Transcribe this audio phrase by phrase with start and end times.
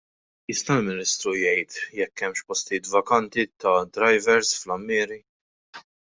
[0.51, 5.19] Jista' l-Ministru jgħid jekk hemmx postijiet vakanti ta' drivers fl-Għammieri?